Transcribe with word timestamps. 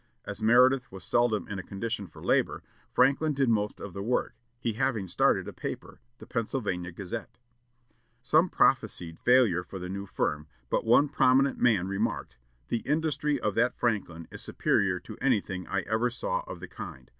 As 0.25 0.41
Meredith 0.41 0.91
was 0.91 1.03
seldom 1.03 1.47
in 1.47 1.59
a 1.59 1.63
condition 1.63 2.07
for 2.07 2.23
labor, 2.23 2.63
Franklin 2.91 3.35
did 3.35 3.49
most 3.49 3.79
of 3.79 3.93
the 3.93 4.01
work, 4.01 4.33
he 4.59 4.73
having 4.73 5.07
started 5.07 5.47
a 5.47 5.53
paper 5.53 5.99
the 6.17 6.25
Pennsylvania 6.25 6.91
Gazette. 6.91 7.37
Some 8.23 8.49
prophesied 8.49 9.19
failure 9.19 9.63
for 9.63 9.77
the 9.77 9.89
new 9.89 10.07
firm, 10.07 10.47
but 10.71 10.85
one 10.85 11.07
prominent 11.07 11.59
man 11.59 11.87
remarked: 11.87 12.37
"The 12.69 12.79
industry 12.79 13.39
of 13.39 13.53
that 13.53 13.75
Franklin 13.75 14.27
is 14.31 14.41
superior 14.41 14.99
to 15.01 15.19
anything 15.21 15.67
I 15.67 15.81
ever 15.81 16.09
saw 16.09 16.39
of 16.47 16.61
the 16.61 16.67
kind. 16.67 17.07